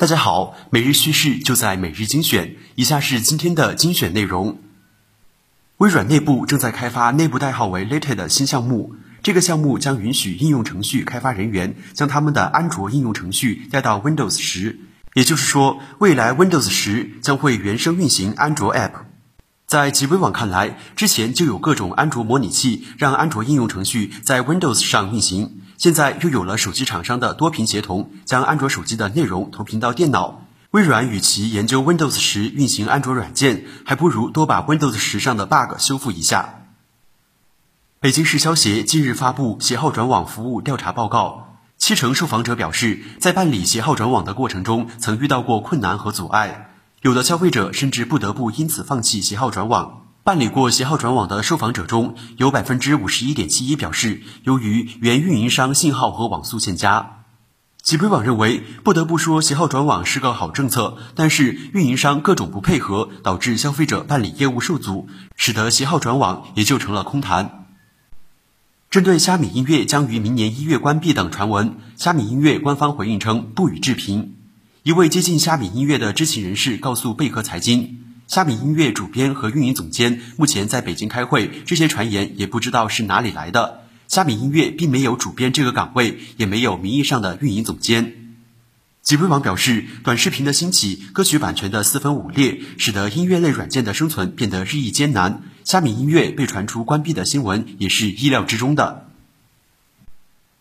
[0.00, 2.56] 大家好，每日趋势就在每日精选。
[2.74, 4.58] 以下是今天的精选内容。
[5.76, 14.80] 微软内部正在开发内部代号为 Latte 的新项目，这个项目将允许应用程序开发人员将他们的安卓应用程序带到 Windows 十，
[15.12, 18.92] 也就是说，未来 Windows 十将会原生运行安卓 App。
[19.66, 25.60] 在极微网看来，之前就有各种安卓模拟器让安卓应用程序在 Windows 上运行。
[25.80, 30.42] 现在又有了手机厂商的多屏协同，将安卓手机的内容投屏到电脑。
[30.72, 36.66] 微软与其研究 Windows 十运行安卓软件，还不如多把 Windows 十上的 bug 修复一下。
[37.98, 50.09] 北京市消协近日发布携号转网服务调查报告，七成受访者表示，在办理携号转网的过程中曾遇到过困难和阻碍，有的消费者甚至不得不因此放弃携号转网。
[50.22, 57.24] 办理过携号转网的受访者中，有百分之五十一点七一表示，由于原运营商信号和网速欠佳。
[57.82, 67.66] 极微网认为，不得不说携号转网是个好政策，但是运营商各种不配合，导致消费者办理业务受阻，使得携号转网也就成了空谈。
[68.90, 74.34] 针对虾米音乐将于明年一月关闭等传闻，虾米音乐官方回应称不予置评。
[74.82, 78.09] 一位接近虾米音乐的知情人士告诉贝壳财经。
[78.30, 83.80] 虾米音乐主编和运营总监目前在北京开会，这些传言也不知道是哪里来的。
[84.06, 88.36] 虾米音乐并没有主编这个岗位，也没有名义上的运营总监。
[89.02, 95.42] 极微网表示，短视频的兴起、歌曲版权的四分五裂，使得音乐类软件的生存变得日益艰难。
[95.64, 99.08] 虾米音乐被传出关闭的新闻也是意料之中的。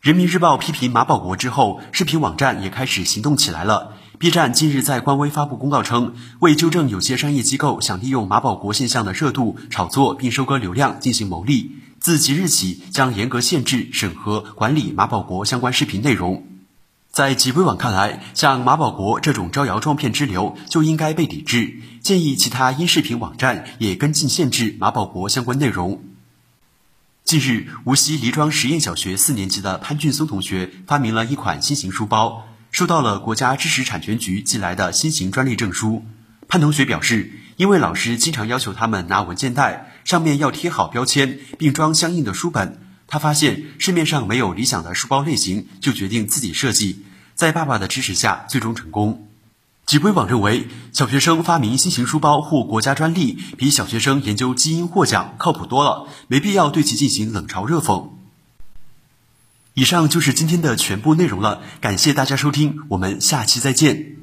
[0.00, 3.92] 人民日报批评马保国之后，视频网站也开始行动起来了。
[4.18, 16.44] B 站近日在官微发布公告称，为纠正有些商业机构想利用马保国现象的热度炒作并收割流量进行牟利，自即日起将严格限制、审核、管理马保国相关视频内容。
[17.12, 26.02] 在极微网看来，像马保国这种招摇撞骗之流就应该被抵制，建议其他音视频网站也跟进限制马保国相关内容。
[27.22, 32.47] 近日，无锡黎庄实验小学四年级的潘俊松同学发明了一款新型书包。
[32.70, 36.04] 收到了国家知识产权局寄来的新型专利证书。
[36.48, 42.80] 潘同学表示，因为老师经常要求他们拿文件袋，上面要贴好标签，并装相应的书本。
[43.06, 47.04] 他发现市面上没有理想的书包类型，就决定自己设计。
[47.34, 49.28] 在爸爸的支持下，最终成功。
[49.86, 58.10] 极微网认为，小学生发明新型书包获国家专利，比小学生研究基因获奖靠谱多了，没必要对其进行冷嘲热讽。
[59.78, 64.16] 以上就是今天的全部内容了，感谢大家收听，我们下期再见。